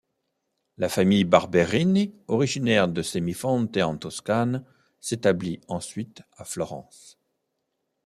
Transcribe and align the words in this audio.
La 0.79 0.89
famille 0.89 1.25
Barberini, 1.25 2.15
originaire 2.27 2.87
de 2.87 3.03
Semifonte 3.03 3.77
en 3.77 3.97
Toscane, 3.97 4.65
s’établit 4.99 5.61
ensuite 5.67 6.23
à 6.37 6.43
Florence. 6.43 7.19